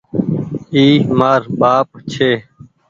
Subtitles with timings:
[0.73, 0.85] اي
[1.19, 2.31] مآر ٻآپ ڇي۔